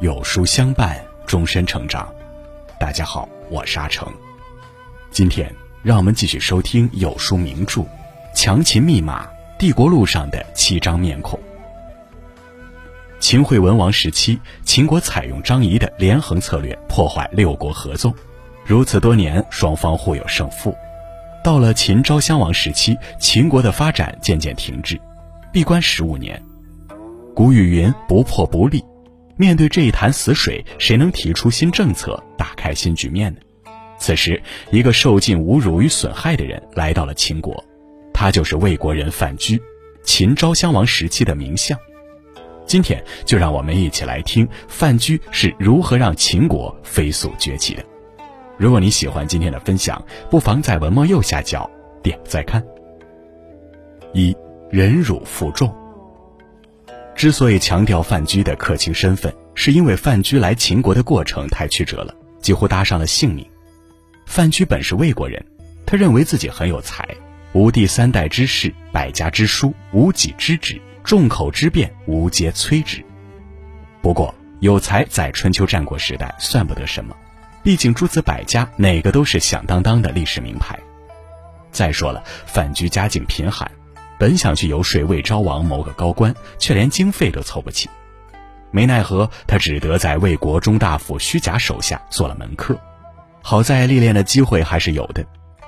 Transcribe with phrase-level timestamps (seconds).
[0.00, 2.08] 有书相伴，终身成长。
[2.78, 4.06] 大家好，我是阿成。
[5.10, 7.80] 今天让我们继续收听有书名著
[8.32, 9.28] 《强秦密码：
[9.58, 11.38] 帝国路上的七张面孔》。
[13.18, 18.14] 秦惠文王时期，秦国采用张仪的连横策略，破坏六国合纵。
[18.64, 20.72] 如此多年，双方互有胜负。
[21.44, 25.00] 到了秦昭襄王时期，秦国的发展渐渐停滞，
[25.52, 26.40] 闭关十五年。
[27.34, 28.84] 古语云：“不破不立。”
[29.36, 33.40] 面对这一潭死水，谁能提出新政策，打开新局面呢？
[33.96, 37.64] 此时，一个受尽侮辱与损害的人来到了秦国，
[38.12, 39.60] 他就是魏国人范雎，
[40.02, 41.78] 秦昭襄王时期的名相。
[42.66, 47.84] 今天就让我们一起来听范雎是如何让秦国飞速崛起的。
[48.58, 51.70] 如果你喜欢今天的分享，不妨在文末右下角
[52.02, 52.62] 点再看。
[54.12, 54.36] 一
[54.68, 55.72] 忍辱负重。
[57.14, 63.48] 之所以强调范雎的客卿身份，是因为范雎来秦国的过程太曲折了，几乎搭上了性命。
[64.26, 65.44] 范雎本是魏国人，
[65.86, 67.08] 他认为自己很有才，
[67.52, 70.80] 吾第三代之士，百家之书，无己之职。
[71.04, 73.02] 众口之辩，无皆摧之。
[74.02, 77.16] 不过，有才在春秋战国时代算不得什么，
[77.68, 80.78] 毕竟诸子百家哪个都是响当当的历史名牌。
[81.70, 83.70] 再说了，范雎家境贫寒，
[84.18, 87.90] 本想去游说魏昭王谋个高官，却连经费都凑不起。
[88.70, 92.74] 没奈何，他只得在魏国中大夫虚假手下做了门客。
[93.42, 95.22] 好在历练的机会还是有的。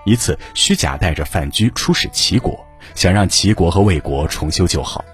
[0.06, 2.59] 一次，虚假带着范雎出使齐国，
[2.95, 5.05] 想让齐国和魏国重修旧好。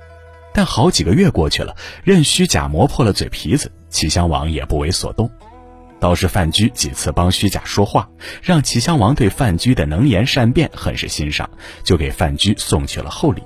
[0.54, 5.28] 但好几个月过去了，任虚假磨破了嘴皮子，齐襄王也不为所动。
[6.06, 8.08] 倒是范雎几次帮虚假说话，
[8.40, 11.50] 让齐襄王对范雎的能言善辩很是欣赏，
[11.82, 13.42] 就给范雎送去了厚礼。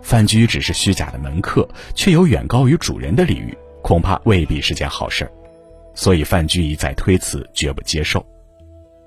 [0.00, 5.28] 范雎只是虚假的门客，却有远高于主人的礼遇，恐怕未必是件好事
[5.96, 8.24] 所以范雎一再推辞，绝不接受。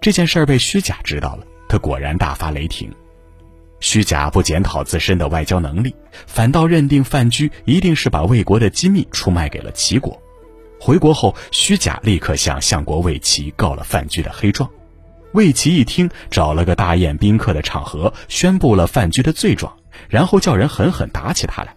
[0.01, 2.91] 这件事儿被虚假知道了，他果然大发雷霆。
[3.79, 5.95] 虚假不检讨自身的外交能力，
[6.27, 10.21] 反倒认定范雎一定是把魏国的机密出卖给了齐国。
[10.83, 14.67] 回国后，虚假立刻向相国魏齐告了范雎的黑状。
[15.33, 19.71] 魏齐一听，找了个大宴宾客的场合，宣布了范雎的罪状，
[20.09, 21.75] 然后叫人狠狠打起他来。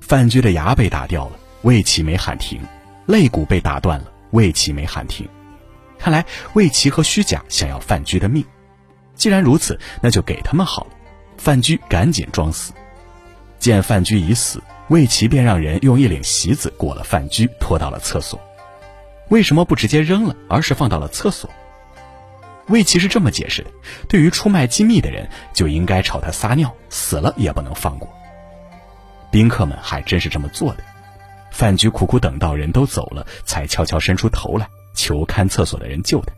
[0.00, 2.58] 范雎的牙被打掉了，魏齐没喊停；
[3.04, 5.28] 肋骨被打断了，魏齐没喊停。
[5.98, 6.24] 看来
[6.54, 8.42] 魏齐和虚假想要范雎的命。
[9.14, 10.90] 既然如此，那就给他们好了。
[11.36, 12.72] 范雎赶紧装死，
[13.58, 18.40] 见范雎已死，魏齐便让人用一领席子裹了范雎，拖到了厕所。
[19.28, 21.48] 为什么不直接扔了，而是放到了厕所？
[22.66, 23.70] 魏齐是这么解释的：
[24.08, 28.12] 对于出卖机密的人，就应该朝他撒尿，死了也不能放过。
[29.30, 30.82] 宾客们还真是这么做的。
[31.52, 36.32] 范雎苦苦等到人都走了，才悄悄伸出头来，求看厕所的人救他。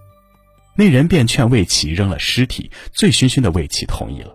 [0.76, 4.34] 那人便劝魏齐扔了尸体，醉醺醺的魏齐同意了。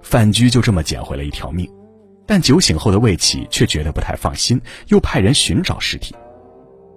[0.00, 1.68] 范雎就这么捡回了一条命，
[2.26, 6.14] 但酒醒后的魏齐却觉得不太放心，又派人寻找尸体。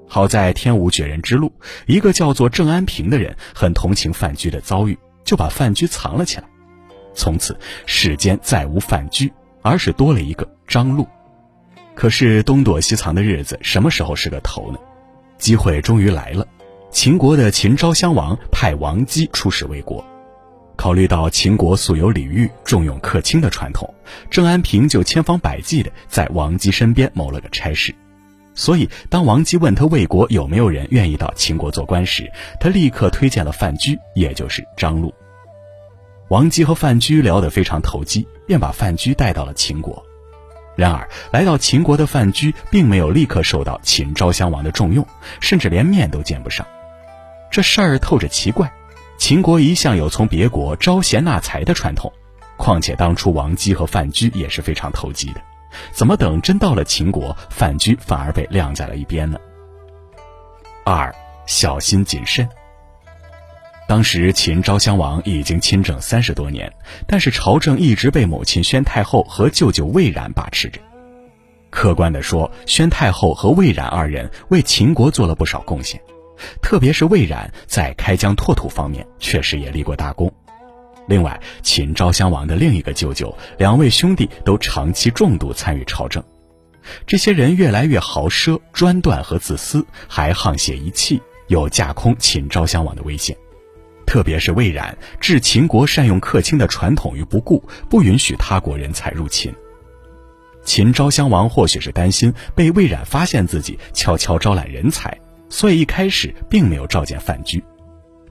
[0.08, 1.52] 好在天无绝人之路，
[1.86, 6.46] 一个叫做郑安平的人很同情范雎的遭遇，就把范雎藏了起来。
[7.14, 9.30] 从此世间再无范雎，
[9.62, 11.06] 而是多了一个张禄。
[11.94, 14.80] 可是东躲西藏的日子什么时候是个头呢？
[15.38, 16.48] 机会终于来了。
[16.90, 20.06] 秦国的秦昭襄王派王姬出使魏国，
[20.78, 23.94] 考虑到秦国素有礼遇、重用客卿的传统，
[24.30, 27.94] 郑安平就千方百计的在王姬身边谋了个差事。
[28.54, 35.14] 所以，当王姬问他魏国有没有人愿意到秦国做官时，他立刻推荐了范雎，也就是张禄。
[36.30, 40.04] 王姬和范雎聊得非常投机，便把范雎带到了秦国。
[40.76, 45.06] 然而，来到秦国的范雎并没有立刻受到秦昭襄王的重用，
[45.40, 46.66] 甚至连面都见不上。
[47.50, 48.72] 这事儿透着奇怪，
[49.18, 52.12] 秦国一向有从别国招贤纳才的传统，
[52.56, 55.42] 况且当初王姬和范雎也是非常投机的，
[55.92, 59.38] 怎么等真到了秦国，范雎反而被晾在了一边呢？
[60.86, 61.14] 二
[61.46, 62.48] 小心谨慎。
[63.88, 66.72] 当时秦昭襄王已经亲政三十多年，
[67.08, 70.80] 但是朝政一直被母亲宣太后和舅舅魏冉把持着。
[71.70, 76.00] 客观的说，宣太后和魏冉二人为秦国做了不少贡献。
[76.62, 80.32] 特别是魏冉在开疆拓土方面确实也立过大功。
[81.08, 86.24] 另外，秦昭襄王的另一个舅舅，两位兄弟都长期重度参与朝政。
[87.06, 93.36] 这些人越来越豪奢、专断和自私，还沆瀣一气，有架空秦昭襄王的危险。
[94.06, 99.54] 特别是魏冉置秦国善用客卿的传统于不顾，不允许他国人才入秦。
[100.64, 105.18] 秦昭襄王或许是担心被魏冉发现自己悄悄招揽人才，
[105.50, 107.64] 所以一开始并没有召见范雎。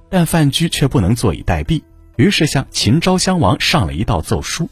[0.09, 1.83] 但范雎却不能坐以待毙，
[2.17, 4.69] 于是向秦昭襄王上了一道奏书。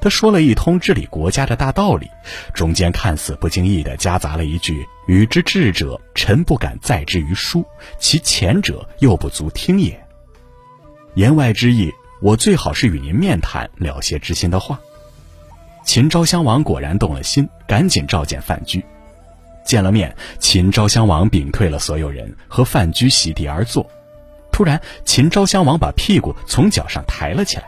[0.00, 2.08] 他说了一通治理国家的大道理，
[2.52, 7.62] 中间看似不经意地夹杂了一句：“与之智者，臣不敢载之于书；
[8.00, 10.04] 其前者，又不足听也。”
[11.14, 14.80] 言外之意，我最好是与您面谈，了些知心的话。
[15.84, 18.82] 秦昭襄王果然动了心，赶紧召见范雎。
[19.64, 23.88] 见了面，秦昭襄王屏退了所有人，和范雎席地而坐。
[24.50, 27.64] 突然，秦昭襄王把屁股从脚上抬了起来。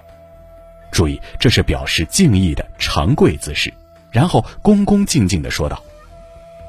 [0.93, 3.73] 注意，这是表示敬意的长跪姿势，
[4.11, 5.83] 然后恭恭敬敬地说道：“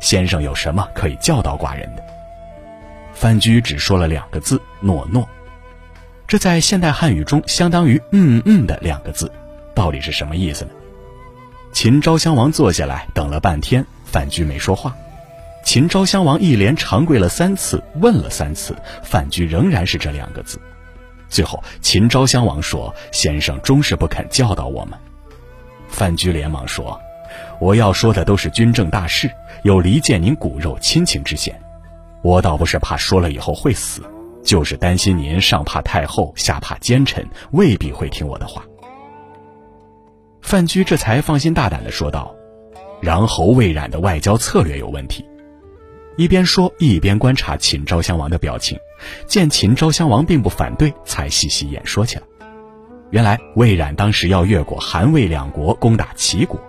[0.01, 2.03] 先生有什么可以教导寡人的？”
[3.13, 5.27] 范雎只说了两个字：“诺诺。”
[6.27, 9.31] 这在现代汉语中相当于“嗯嗯”的两个字，
[9.75, 10.71] 到底是什么意思呢？
[11.71, 14.95] 秦昭襄王坐下来等了半天，范雎没说话。
[15.65, 20.61] 秦昭襄王一连长跪了三次，问了三次，范雎仍然是这两个字。
[21.27, 24.97] 最后，秦昭襄王说：“先生终是不肯教导我们。”
[25.89, 26.97] 范雎连忙说
[27.59, 29.29] ：“我要说的都是军政大事，
[29.63, 31.59] 有离间您骨肉亲情之嫌。
[32.21, 34.03] 我倒不是怕说了以后会死，
[34.43, 38.63] 就是担心您上怕太后，下怕奸臣，未必会听我的话。”
[40.43, 42.33] 范雎这才放心大胆地说道
[43.01, 45.25] ：“穰侯魏冉的外交策略有问题。”
[46.17, 48.79] 一边说，一边观察秦昭襄王的表情，
[49.27, 52.23] 见秦昭襄王并不反对，才细细演说起来。
[53.11, 56.59] 原来魏冉当时要越过韩魏两国攻打齐国，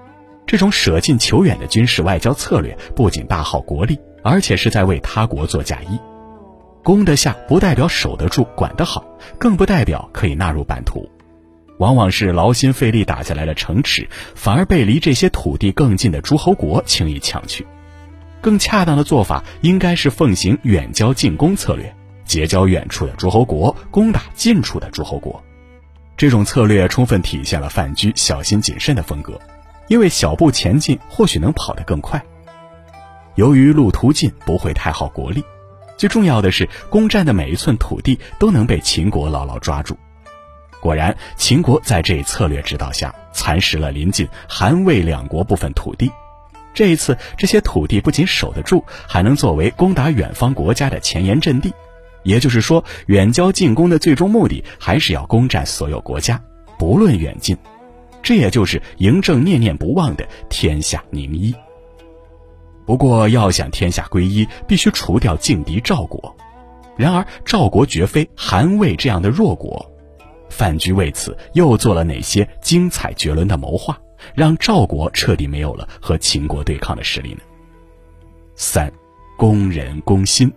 [0.46, 5.98] 这种舍近求远的军事外交策略，不仅大耗国力，而且是在为他国做嫁衣。
[6.82, 9.04] 攻得下不代表守得住、管得好，
[9.38, 11.08] 更不代表可以纳入版图。
[11.78, 17.66] 往往是劳心费力打下来的城池，反而被离这些土地更近的诸侯国轻易抢去。
[18.46, 21.92] 更恰当的做法应该是奉行远交近攻策略，
[22.24, 25.42] 结交远处的诸侯国，攻打近处的诸侯国。
[26.16, 29.36] 这种策略充分体现了范雎小心谨慎的风格，
[29.88, 32.24] 因为小步前进或许能跑得更快。
[33.34, 35.42] 由于路途近，不会太耗国力，
[35.96, 39.98] 最重要的是攻占的每一寸土地都能被秦国牢牢抓住。
[40.80, 46.08] 果然，秦国在这一策略指导下，蚕食了临近韩魏两国部分土地。
[46.76, 51.72] 这一次，这些土地不仅守得住，还能作为攻打远方国家的前沿阵地。
[52.22, 56.38] 也就是说，远交近攻的最终目的还是要攻占所有国家，
[56.78, 57.56] 不论远近。
[58.22, 61.54] 这也就是嬴政念念不忘的天下宁一。
[62.84, 66.36] 不过，要想天下归一，必须除掉劲敌赵国。
[66.94, 69.90] 然而，赵国绝非韩魏这样的弱国。
[70.50, 73.98] 范雎为此又做了哪些精彩绝伦的谋划？
[74.34, 77.40] 让赵国彻底没有了和秦国对抗的实力呢？
[78.54, 78.92] 三，
[79.36, 80.52] 攻人攻心。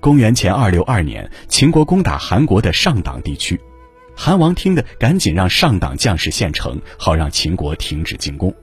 [0.00, 3.60] 公元前二六二年，秦国攻打韩国的上党地区，
[4.16, 8.54] 韩王听得赶紧让上党将士献城，好让秦国停止进攻。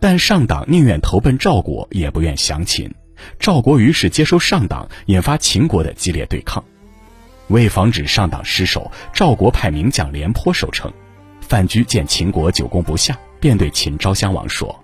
[0.00, 2.94] 但上党宁愿投奔赵国，也不愿降秦。
[3.38, 6.62] 赵国于是接收上党，引发秦国的激烈对抗。
[7.48, 10.92] 为防止上党失守，赵国派名将廉颇守城。
[11.46, 14.74] 范雎见秦国久攻不下，便对秦昭襄王说：“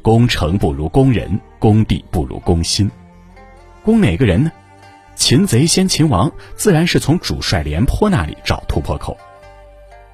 [0.00, 2.90] 攻城不如攻人，攻地不如攻心。
[3.82, 4.50] 攻哪个人呢？
[5.16, 9.16] 擒贼先擒王，自然是从主帅廉颇那里找突破口。”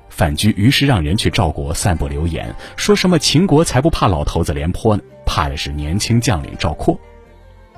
[0.08, 6.98] 范雎于是让人去赵国散布流言，说什么秦国才不怕老头子廉颇呢，怕的是年轻将领赵括。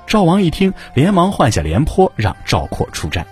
[0.07, 3.27] 赵王一听，连忙换下廉颇，让赵括出战。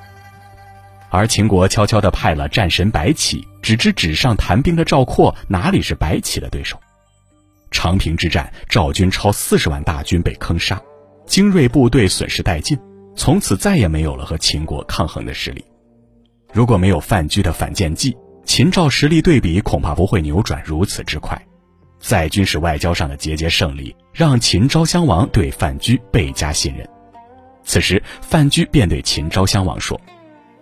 [1.11, 6.79] 而秦国悄悄地派了战神白起，只知纸上谈兵的赵括哪里是白起的对手？
[7.69, 10.81] 长平之战，赵军超四十万大军被坑杀，
[11.25, 12.79] 精锐部队损失殆尽，
[13.13, 15.63] 从此再也没有了和秦国抗衡的实力。
[16.53, 18.15] 如果没有范雎的反间计，
[18.45, 21.39] 秦赵实力对比恐怕不会扭转如此之快。
[21.99, 26.87] 在军事外交上的节节胜利，让秦昭襄王对范雎倍加信任。
[27.65, 29.99] 此时，范雎便对秦昭襄王说。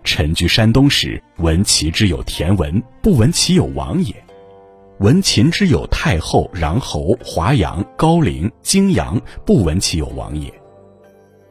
[0.03, 4.13] 臣居山东时，闻其之有田文，不闻其有王也；
[4.99, 10.51] 闻秦之有太后、穰侯、华阳、高陵、泾阳，不闻其有王也。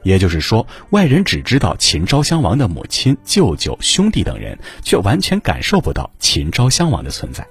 [0.03, 7.47] 也就是说，外人只知道秦昭襄王的母亲、舅舅、兄弟等人，却完全感受不到秦昭襄王的存在。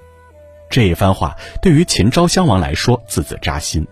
[0.68, 3.86] 这一番话对于秦昭襄王来说，字字扎心。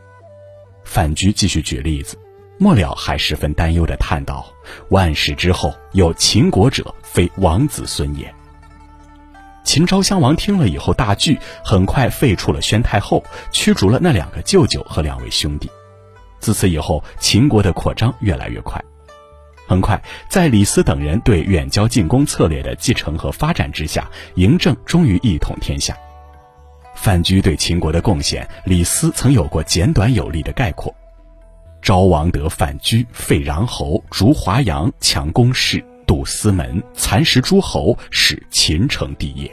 [0.84, 2.18] 范雎继续举例子。
[2.58, 4.46] 末了还十分担忧地叹道
[4.90, 8.34] ：“万世之后有秦国者，非王子孙也。”
[9.62, 15.70] 秦昭襄王听了以后大惧，很快废黜了宣太后，驱逐了那两个舅舅和两位兄弟。
[16.38, 18.82] 自此以后，秦国的扩张越来越快。
[19.66, 25.96] 很快，在李斯等人对远交近攻策略的继承和发展之下，嬴政终于一统天下。
[26.94, 30.94] 范雎对秦国的贡献，李斯曾有过简短有力的概括：
[31.86, 35.80] 昭王得范雎，废穰侯，逐华阳，强攻室。
[36.04, 39.48] 堵司门，蚕食诸侯，使秦成帝业。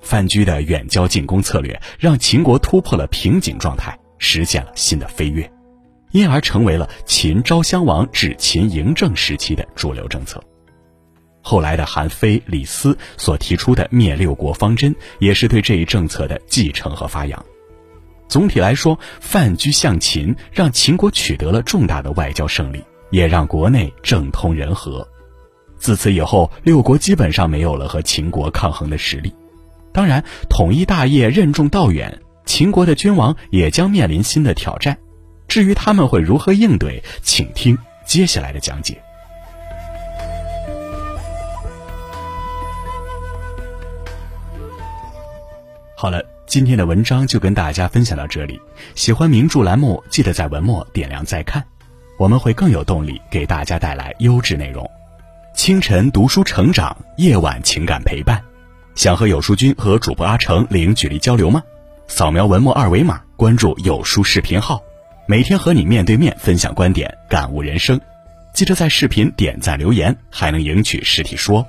[0.00, 5.52] 范雎的远交近攻策略，让秦国突破了瓶颈状态，实现了新的飞跃，
[6.12, 10.42] 因而成为了秦昭襄王至秦嬴政时期的主流政策。
[11.42, 17.44] 后来的韩非、李斯所提出的灭六国方针，也是对这一政策的继承和发扬。
[18.28, 25.06] 总体来说，范雎向秦，让秦国取得了重大的外交胜利，也让国内政通人和。
[25.78, 29.32] 自此以后，六国基本上没有了和秦国抗衡的实力。
[29.92, 34.98] 当然，统一大业任重道远，秦国的君王也将面临新的挑战。
[35.46, 39.00] 至于他们会如何应对，请听接下来的讲解。
[45.96, 48.60] 好了，今天的文章就跟大家分享到这里。
[48.94, 51.64] 喜欢名著栏目，记得在文末点亮再看，
[52.18, 54.88] 我们会更有动力给大家带来优质内容。
[55.54, 58.42] 清晨读书成长，夜晚情感陪伴。
[58.94, 61.62] 想和有书君和主播阿成零距离交流吗？
[62.06, 64.80] 扫描文末二维码，关注有书视频号，
[65.26, 67.98] 每天和你面对面分享观点，感悟人生。
[68.52, 71.64] 记得在视频点赞留言，还能赢取实体书。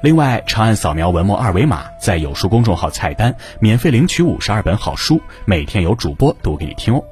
[0.00, 7.02] 另外，长按扫描文末二维码，在有书公众号菜单免费领取五十二本好书，每天有主播读给你听哦。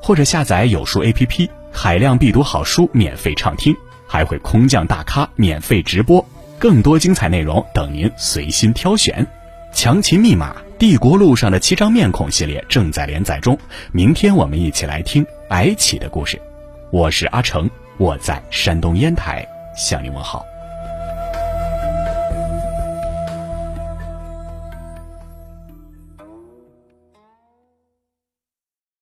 [0.00, 3.74] 或者下载有书 APP，海量必读好书免费畅听。
[4.08, 6.22] 还会空降大咖免费直播，
[6.58, 9.26] 更多精彩内容等您随心挑选。
[9.72, 13.56] 强秦密码帝国路上的七张面孔系列正在连载中，
[13.90, 16.38] 明天我们一起来听白起的故事。
[16.90, 20.44] 我是阿成，我在山东烟台向您问好。